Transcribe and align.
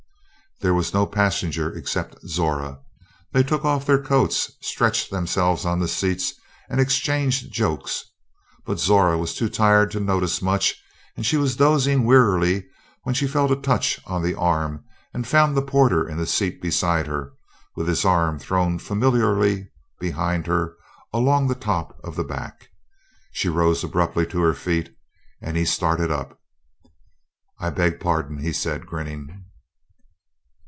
There 0.61 0.75
was 0.75 0.93
no 0.93 1.07
passenger 1.07 1.75
except 1.75 2.21
Zora. 2.27 2.81
They 3.31 3.41
took 3.41 3.65
off 3.65 3.83
their 3.87 3.99
coats, 3.99 4.51
stretched 4.61 5.09
themselves 5.09 5.65
on 5.65 5.79
the 5.79 5.87
seats, 5.87 6.33
and 6.69 6.79
exchanged 6.79 7.51
jokes; 7.51 8.03
but 8.63 8.79
Zora 8.79 9.17
was 9.17 9.33
too 9.33 9.49
tired 9.49 9.89
to 9.89 9.99
notice 9.99 10.39
much, 10.39 10.75
and 11.17 11.25
she 11.25 11.35
was 11.35 11.55
dozing 11.55 12.05
wearily 12.05 12.67
when 13.01 13.15
she 13.15 13.25
felt 13.27 13.49
a 13.49 13.55
touch 13.55 13.99
on 14.05 14.21
the 14.21 14.35
arm 14.35 14.85
and 15.15 15.25
found 15.25 15.57
the 15.57 15.63
porter 15.63 16.07
in 16.07 16.17
the 16.17 16.27
seat 16.27 16.61
beside 16.61 17.07
her 17.07 17.33
with 17.75 17.87
his 17.87 18.05
arm 18.05 18.37
thrown 18.37 18.77
familiarly 18.77 19.67
behind 19.99 20.45
her 20.45 20.75
along 21.11 21.47
the 21.47 21.55
top 21.55 21.97
of 22.03 22.15
the 22.15 22.23
back. 22.23 22.69
She 23.31 23.49
rose 23.49 23.83
abruptly 23.83 24.27
to 24.27 24.39
her 24.41 24.53
feet 24.53 24.95
and 25.41 25.57
he 25.57 25.65
started 25.65 26.11
up. 26.11 26.39
"I 27.57 27.71
beg 27.71 27.99
pardon," 27.99 28.43
he 28.43 28.53
said, 28.53 28.85
grinning. 28.85 29.45